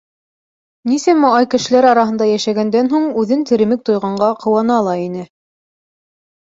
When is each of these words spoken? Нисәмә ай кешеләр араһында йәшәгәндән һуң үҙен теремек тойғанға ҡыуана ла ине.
Нисәмә 0.91 1.29
ай 1.41 1.47
кешеләр 1.51 1.89
араһында 1.91 2.29
йәшәгәндән 2.31 2.91
һуң 2.95 3.07
үҙен 3.25 3.47
теремек 3.53 3.87
тойғанға 3.91 4.35
ҡыуана 4.43 4.81
ла 4.91 5.01
ине. 5.09 5.33